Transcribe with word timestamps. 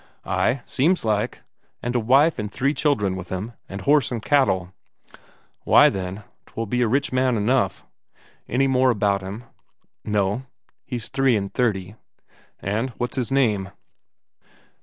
"Ay, 0.25 0.63
seems 0.65 1.05
like. 1.05 1.41
And 1.83 1.95
a 1.95 1.99
wife 1.99 2.39
and 2.39 2.51
three 2.51 2.73
children 2.73 3.15
with 3.15 3.29
him; 3.29 3.53
and 3.69 3.81
horse 3.81 4.11
and 4.11 4.19
cattle." 4.19 4.73
"Why, 5.63 5.89
then, 5.89 6.23
'twill 6.47 6.65
be 6.65 6.81
a 6.81 6.87
rich 6.87 7.11
man 7.13 7.37
enough. 7.37 7.85
Any 8.49 8.65
more 8.65 8.89
about 8.89 9.21
him?" 9.21 9.43
"No. 10.03 10.47
He's 10.85 11.07
three 11.07 11.35
and 11.37 11.53
thirty." 11.53 11.97
"And 12.63 12.89
what's 12.97 13.15
his 13.15 13.29
name?" 13.29 13.69